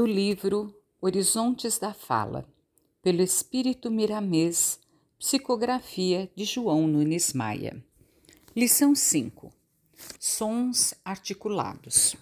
do 0.00 0.06
livro 0.06 0.74
Horizontes 0.98 1.78
da 1.78 1.92
Fala, 1.92 2.48
pelo 3.02 3.20
Espírito 3.20 3.90
Miramês, 3.90 4.80
psicografia 5.18 6.32
de 6.34 6.46
João 6.46 6.88
Nunes 6.88 7.34
Maia. 7.34 7.84
Lição 8.56 8.94
5: 8.94 9.52
Sons 10.18 10.94
articulados. 11.04 12.16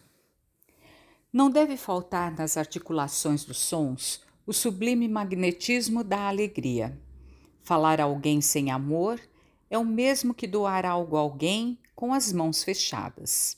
Não 1.33 1.49
deve 1.49 1.77
faltar 1.77 2.37
nas 2.37 2.57
articulações 2.57 3.45
dos 3.45 3.59
sons 3.59 4.23
o 4.45 4.53
sublime 4.53 5.07
magnetismo 5.07 6.03
da 6.03 6.27
alegria. 6.27 7.01
Falar 7.63 8.01
a 8.01 8.05
alguém 8.05 8.41
sem 8.41 8.73
amor 8.73 9.21
é 9.71 9.79
o 9.79 9.85
mesmo 9.85 10.35
que 10.35 10.49
doar 10.49 10.85
algo 10.85 11.17
a 11.17 11.21
alguém 11.21 11.79
com 11.95 12.13
as 12.13 12.33
mãos 12.33 12.65
fechadas. 12.65 13.57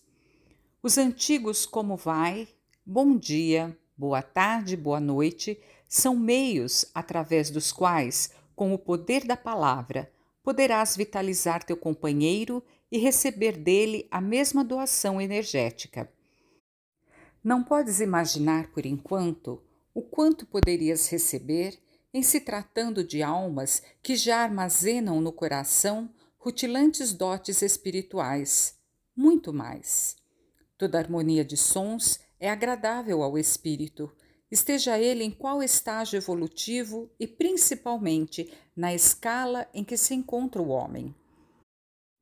Os 0.83 0.98
antigos 0.98 1.65
como 1.65 1.97
vai, 1.97 2.47
bom 2.84 3.16
dia, 3.16 3.80
boa 4.01 4.23
tarde, 4.23 4.79
boa 4.79 4.99
noite, 4.99 5.61
são 5.87 6.17
meios 6.17 6.87
através 6.95 7.51
dos 7.51 7.71
quais, 7.71 8.31
com 8.57 8.73
o 8.73 8.79
poder 8.79 9.27
da 9.27 9.37
palavra, 9.37 10.11
poderás 10.43 10.97
vitalizar 10.97 11.63
teu 11.63 11.77
companheiro 11.77 12.65
e 12.91 12.97
receber 12.97 13.59
dele 13.59 14.09
a 14.11 14.19
mesma 14.19 14.65
doação 14.65 15.21
energética. 15.21 16.11
Não 17.45 17.63
podes 17.63 18.01
imaginar 18.01 18.69
por 18.73 18.87
enquanto 18.87 19.63
o 19.93 20.01
quanto 20.01 20.47
poderias 20.47 21.07
receber 21.11 21.79
em 22.15 22.23
se 22.23 22.41
tratando 22.41 23.05
de 23.05 23.23
almas 23.23 23.83
que 24.03 24.17
já 24.17 24.39
armazenam 24.39 25.21
no 25.21 25.31
coração 25.31 26.09
rutilantes 26.39 27.12
dotes 27.12 27.61
espirituais, 27.61 28.79
muito 29.14 29.53
mais. 29.53 30.17
Toda 30.79 30.97
harmonia 30.97 31.45
de 31.45 31.59
sons 31.59 32.19
é 32.41 32.50
agradável 32.50 33.22
ao 33.22 33.38
espírito, 33.38 34.10
esteja 34.50 34.98
ele 34.98 35.22
em 35.22 35.30
qual 35.30 35.62
estágio 35.62 36.16
evolutivo 36.16 37.08
e 37.20 37.27
principalmente 37.27 38.50
na 38.74 38.94
escala 38.94 39.69
em 39.72 39.84
que 39.84 39.96
se 39.96 40.14
encontra 40.14 40.61
o 40.61 40.68
homem. 40.68 41.14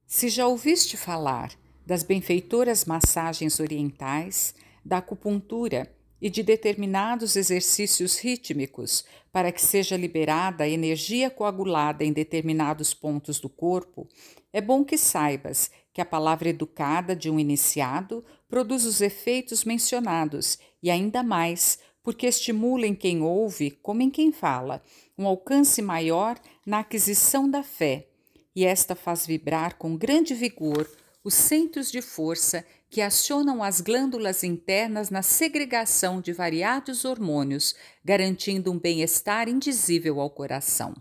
Se 0.07 0.29
já 0.29 0.47
ouviste 0.47 0.97
falar 0.97 1.57
das 1.87 2.03
benfeitoras 2.03 2.85
massagens 2.85 3.61
orientais, 3.61 4.55
da 4.85 4.99
acupuntura 4.99 5.95
e 6.21 6.29
de 6.29 6.43
determinados 6.43 7.37
exercícios 7.37 8.19
rítmicos 8.19 9.05
para 9.31 9.53
que 9.53 9.63
seja 9.63 9.97
liberada 9.97 10.65
a 10.65 10.69
energia 10.69 11.31
coagulada 11.31 12.05
em 12.05 12.13
determinados 12.13 12.93
pontos 12.93 13.39
do 13.39 13.49
corpo, 13.49 14.09
é 14.53 14.61
bom 14.61 14.85
que 14.85 14.99
saibas 14.99 15.71
que 15.99 16.03
a 16.03 16.07
palavra 16.07 16.49
educada 16.49 17.17
de 17.17 17.29
um 17.29 17.41
iniciado 17.41 18.25
produz 18.49 18.85
os 18.85 19.01
efeitos 19.01 19.65
mencionados 19.65 20.57
e 20.81 20.93
ainda 20.93 21.25
mais 21.25 21.81
porque 22.05 22.29
estimula 22.29 22.87
em 22.87 22.95
quem 22.95 23.21
ouve, 23.21 23.73
como 23.73 24.01
em 24.01 24.09
quem 24.09 24.31
fala, 24.31 24.81
um 25.19 25.27
alcance 25.27 25.83
maior 25.83 26.39
na 26.65 26.79
aquisição 26.79 27.51
da 27.51 27.65
fé, 27.65 28.07
e 28.55 28.65
esta 28.65 28.95
faz 28.95 29.27
vibrar 29.27 29.75
com 29.77 29.97
grande 29.97 30.35
vigor 30.35 30.89
os 31.25 31.35
centros 31.35 31.91
de 31.91 32.01
força 32.01 32.65
que 32.89 33.01
acionam 33.01 33.61
as 33.61 33.81
glândulas 33.81 34.45
internas 34.45 35.11
na 35.11 35.23
segregação 35.23 36.21
de 36.21 36.33
variados 36.33 37.05
hormônios, 37.05 37.75
garantindo 38.05 38.71
um 38.71 38.79
bem-estar 38.79 39.49
indizível 39.49 40.21
ao 40.21 40.31
coração. 40.31 40.95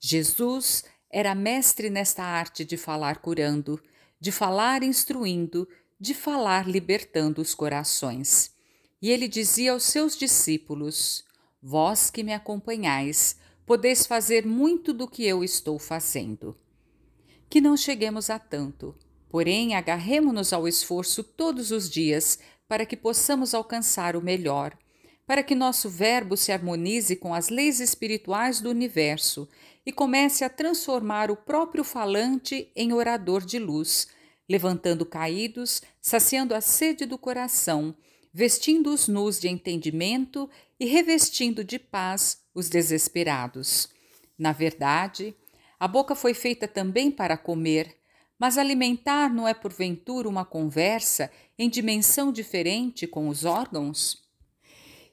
Jesus 0.00 0.82
era 1.08 1.32
mestre 1.32 1.90
nesta 1.90 2.24
arte 2.24 2.64
de 2.64 2.76
falar 2.76 3.18
curando, 3.18 3.80
de 4.20 4.30
falar 4.30 4.82
instruindo, 4.82 5.66
de 5.98 6.14
falar 6.14 6.68
libertando 6.68 7.40
os 7.40 7.54
corações. 7.54 8.52
E 9.00 9.10
ele 9.10 9.26
dizia 9.26 9.72
aos 9.72 9.84
seus 9.84 10.16
discípulos: 10.16 11.24
Vós 11.62 12.10
que 12.10 12.22
me 12.22 12.34
acompanhais, 12.34 13.36
podeis 13.64 14.06
fazer 14.06 14.44
muito 14.44 14.92
do 14.92 15.08
que 15.08 15.24
eu 15.24 15.42
estou 15.42 15.78
fazendo. 15.78 16.56
Que 17.48 17.60
não 17.60 17.76
cheguemos 17.76 18.28
a 18.28 18.38
tanto, 18.38 18.94
porém 19.28 19.74
agarremo-nos 19.74 20.52
ao 20.52 20.68
esforço 20.68 21.24
todos 21.24 21.70
os 21.70 21.88
dias 21.88 22.38
para 22.68 22.86
que 22.86 22.96
possamos 22.96 23.54
alcançar 23.54 24.16
o 24.16 24.22
melhor, 24.22 24.76
para 25.26 25.42
que 25.42 25.54
nosso 25.54 25.88
verbo 25.88 26.36
se 26.36 26.52
harmonize 26.52 27.14
com 27.16 27.32
as 27.32 27.48
leis 27.48 27.80
espirituais 27.80 28.60
do 28.60 28.68
universo 28.68 29.48
e 29.84 29.92
comece 29.92 30.44
a 30.44 30.48
transformar 30.48 31.30
o 31.30 31.36
próprio 31.36 31.82
falante 31.82 32.70
em 32.76 32.92
orador 32.92 33.44
de 33.44 33.58
luz, 33.58 34.08
levantando 34.48 35.06
caídos, 35.06 35.82
saciando 36.00 36.54
a 36.54 36.60
sede 36.60 37.06
do 37.06 37.16
coração, 37.16 37.94
vestindo 38.32 38.92
os 38.92 39.08
nus 39.08 39.40
de 39.40 39.48
entendimento 39.48 40.48
e 40.78 40.86
revestindo 40.86 41.64
de 41.64 41.78
paz 41.78 42.42
os 42.54 42.68
desesperados. 42.68 43.88
Na 44.38 44.52
verdade, 44.52 45.34
a 45.78 45.88
boca 45.88 46.14
foi 46.14 46.34
feita 46.34 46.68
também 46.68 47.10
para 47.10 47.36
comer, 47.36 47.96
mas 48.38 48.56
alimentar 48.56 49.32
não 49.32 49.46
é 49.46 49.54
porventura 49.54 50.28
uma 50.28 50.44
conversa 50.44 51.30
em 51.58 51.68
dimensão 51.68 52.32
diferente 52.32 53.06
com 53.06 53.28
os 53.28 53.44
órgãos? 53.44 54.29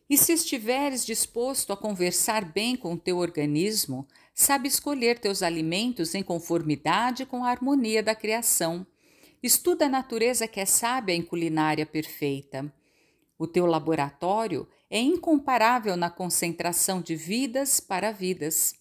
E 0.10 0.18
se 0.18 0.32
estiveres 0.32 1.06
disposto 1.06 1.74
a 1.74 1.78
conversar 1.78 2.46
bem 2.46 2.78
com 2.78 2.94
o 2.94 2.98
teu 2.98 3.18
organismo, 3.18 4.08
sabe 4.34 4.70
escolher 4.70 5.20
teus 5.20 5.44
alimentos 5.44 6.16
em 6.16 6.24
conformidade 6.24 7.26
com 7.26 7.44
a 7.44 7.50
harmonia 7.50 8.02
da 8.02 8.16
criação. 8.16 8.88
Estuda 9.44 9.86
a 9.86 9.90
natureza 9.90 10.48
que 10.48 10.62
é 10.62 10.66
sábia 10.66 11.14
em 11.14 11.22
culinária 11.22 11.86
perfeita. 11.86 12.74
O 13.38 13.46
teu 13.46 13.66
laboratório 13.66 14.66
é 14.90 15.00
incomparável 15.00 15.98
na 15.98 16.10
concentração 16.10 17.02
de 17.02 17.16
vidas 17.16 17.82
para 17.82 18.12
vidas. 18.12 18.76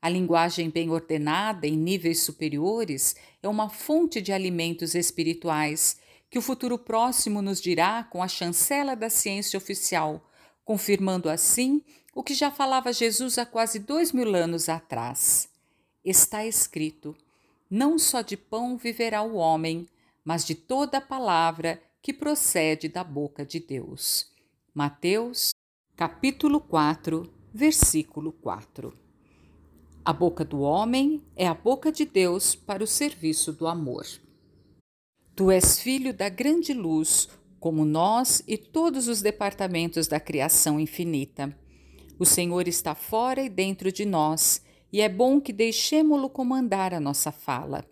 A 0.00 0.08
linguagem 0.08 0.70
bem 0.70 0.90
ordenada 0.90 1.66
em 1.66 1.76
níveis 1.76 2.20
superiores 2.20 3.16
é 3.42 3.48
uma 3.48 3.68
fonte 3.68 4.22
de 4.22 4.32
alimentos 4.32 4.94
espirituais 4.94 5.98
que 6.30 6.38
o 6.38 6.42
futuro 6.42 6.78
próximo 6.78 7.42
nos 7.42 7.60
dirá 7.60 8.04
com 8.04 8.22
a 8.22 8.28
chancela 8.28 8.94
da 8.94 9.10
ciência 9.10 9.56
oficial, 9.56 10.27
confirmando 10.68 11.30
assim 11.30 11.82
o 12.14 12.22
que 12.22 12.34
já 12.34 12.50
falava 12.50 12.92
Jesus 12.92 13.38
há 13.38 13.46
quase 13.46 13.78
dois 13.78 14.12
mil 14.12 14.36
anos 14.36 14.68
atrás. 14.68 15.48
Está 16.04 16.44
escrito: 16.44 17.16
Não 17.70 17.98
só 17.98 18.20
de 18.20 18.36
pão 18.36 18.76
viverá 18.76 19.22
o 19.22 19.36
homem, 19.36 19.88
mas 20.22 20.44
de 20.44 20.54
toda 20.54 20.98
a 20.98 21.00
palavra 21.00 21.82
que 22.02 22.12
procede 22.12 22.86
da 22.86 23.02
boca 23.02 23.46
de 23.46 23.58
Deus. 23.60 24.30
Mateus, 24.74 25.54
capítulo 25.96 26.60
4, 26.60 27.32
versículo 27.54 28.30
4. 28.30 28.92
A 30.04 30.12
boca 30.12 30.44
do 30.44 30.60
homem 30.60 31.24
é 31.34 31.46
a 31.46 31.54
boca 31.54 31.90
de 31.90 32.04
Deus 32.04 32.54
para 32.54 32.84
o 32.84 32.86
serviço 32.86 33.54
do 33.54 33.66
amor. 33.66 34.06
Tu 35.34 35.50
és 35.50 35.80
filho 35.80 36.12
da 36.12 36.28
grande 36.28 36.74
luz, 36.74 37.26
como 37.58 37.84
nós 37.84 38.42
e 38.46 38.56
todos 38.56 39.08
os 39.08 39.20
departamentos 39.20 40.06
da 40.06 40.20
criação 40.20 40.78
infinita. 40.78 41.56
O 42.18 42.24
Senhor 42.24 42.66
está 42.66 42.94
fora 42.94 43.42
e 43.42 43.48
dentro 43.48 43.92
de 43.92 44.04
nós, 44.04 44.62
e 44.92 45.00
é 45.00 45.08
bom 45.08 45.40
que 45.40 45.52
deixemo-lo 45.52 46.30
comandar 46.30 46.94
a 46.94 47.00
nossa 47.00 47.30
fala. 47.30 47.84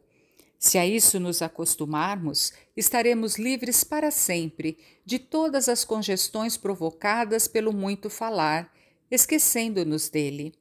Se 0.59 0.78
a 0.78 0.87
isso 0.87 1.21
nos 1.21 1.43
acostumarmos, 1.43 2.53
estaremos 2.77 3.38
livres 3.38 3.84
para 3.84 4.10
sempre 4.10 4.78
de 5.04 5.19
todas 5.19 5.69
as 5.69 5.84
congestões 5.84 6.56
provocadas 6.56 7.47
pelo 7.47 7.72
muito 7.72 8.09
falar, 8.09 8.72
esquecendo-nos 9.10 10.09
dele. 10.09 10.54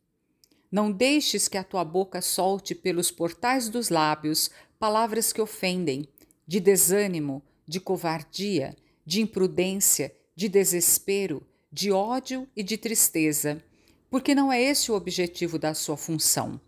Não 0.72 0.92
deixes 0.92 1.48
que 1.48 1.58
a 1.58 1.64
tua 1.64 1.86
boca 1.86 2.22
solte 2.22 2.76
pelos 2.76 3.10
portais 3.10 3.70
dos 3.70 3.90
lábios 3.90 4.52
palavras 4.78 5.32
que 5.32 5.42
ofendem, 5.42 6.08
de 6.46 6.60
desânimo, 6.60 7.42
de 7.66 7.80
covardia, 7.80 8.76
de 9.06 9.22
imprudência, 9.22 10.14
de 10.36 10.50
desespero, 10.50 11.46
de 11.72 11.92
ódio 11.92 12.48
e 12.56 12.64
de 12.64 12.78
tristeza, 12.78 13.64
porque 14.10 14.34
não 14.34 14.52
é 14.52 14.62
esse 14.62 14.92
o 14.92 14.96
objetivo 14.96 15.60
da 15.60 15.74
sua 15.74 15.98
função. 15.98 16.60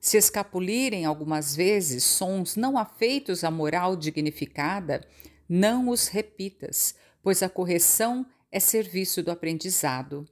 Se 0.00 0.16
escapulirem 0.16 1.04
algumas 1.04 1.56
vezes 1.56 2.04
sons 2.04 2.56
não 2.56 2.76
afeitos 2.76 3.42
à 3.42 3.50
moral 3.50 3.96
dignificada, 3.96 5.06
não 5.48 5.88
os 5.88 6.08
repitas, 6.08 6.94
pois 7.22 7.42
a 7.42 7.48
correção 7.48 8.26
é 8.52 8.60
serviço 8.60 9.22
do 9.22 9.30
aprendizado. 9.30 10.28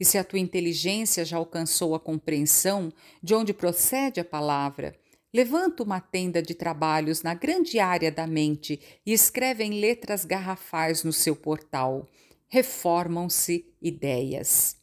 E 0.00 0.04
se 0.04 0.18
a 0.18 0.24
tua 0.24 0.38
inteligência 0.38 1.24
já 1.24 1.36
alcançou 1.36 1.94
a 1.94 2.00
compreensão 2.00 2.92
de 3.22 3.34
onde 3.34 3.52
procede 3.52 4.18
a 4.18 4.24
palavra, 4.24 4.96
levanta 5.32 5.82
uma 5.82 6.00
tenda 6.00 6.42
de 6.42 6.54
trabalhos 6.54 7.22
na 7.22 7.34
grande 7.34 7.78
área 7.78 8.12
da 8.12 8.26
mente 8.26 8.78
e 9.04 9.12
escreve 9.12 9.64
em 9.64 9.80
letras 9.80 10.24
garrafais 10.24 11.02
no 11.02 11.12
seu 11.12 11.34
portal. 11.34 12.06
Reformam-se 12.48 13.66
ideias. 13.80 14.76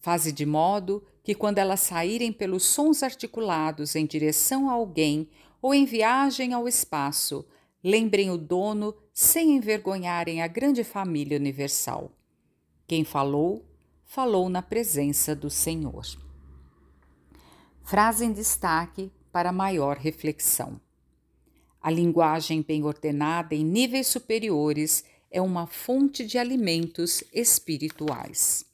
Faze 0.00 0.32
de 0.32 0.46
modo 0.46 1.04
que, 1.22 1.34
quando 1.34 1.58
elas 1.58 1.80
saírem 1.80 2.32
pelos 2.32 2.64
sons 2.64 3.02
articulados 3.02 3.94
em 3.94 4.06
direção 4.06 4.70
a 4.70 4.72
alguém 4.72 5.28
ou 5.60 5.74
em 5.74 5.84
viagem 5.84 6.54
ao 6.54 6.66
espaço, 6.66 7.44
lembrem 7.84 8.30
o 8.30 8.38
dono 8.38 8.94
sem 9.12 9.56
envergonharem 9.56 10.40
a 10.40 10.46
grande 10.46 10.82
família 10.82 11.36
universal. 11.36 12.10
Quem 12.86 13.04
falou, 13.04 13.68
falou 14.06 14.48
na 14.48 14.62
presença 14.62 15.36
do 15.36 15.50
Senhor. 15.50 16.06
Frase 17.82 18.24
em 18.24 18.32
destaque 18.32 19.12
para 19.32 19.52
maior 19.52 19.96
reflexão. 19.96 20.80
A 21.80 21.90
linguagem 21.90 22.62
bem 22.62 22.82
ordenada 22.84 23.54
em 23.54 23.64
níveis 23.64 24.06
superiores 24.08 25.04
é 25.30 25.40
uma 25.40 25.66
fonte 25.66 26.26
de 26.26 26.38
alimentos 26.38 27.22
espirituais. 27.32 28.64